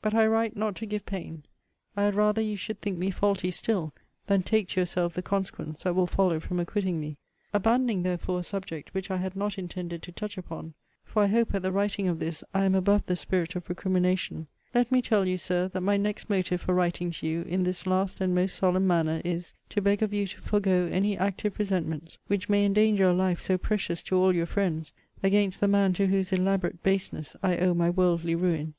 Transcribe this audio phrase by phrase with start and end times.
[0.00, 1.42] But I write not to give pain.
[1.96, 3.92] I had rather you should think me faulty still,
[4.28, 7.16] than take to yourself the consequence that will follow from acquitting me.
[7.52, 11.52] Abandoning therefore a subject which I had not intended to touch upon, (for I hope,
[11.52, 15.26] at the writing of this, I am above the spirit of recrimination,) let me tell
[15.26, 18.54] you, Sir, that my next motive for writing to you in this last and most
[18.54, 23.08] solemn manner is, to beg of you to forego any active resentments (which may endanger
[23.08, 24.92] a life so precious to all your friends)
[25.24, 28.74] against the man to whose elaborate baseness I owe my worldly ruin.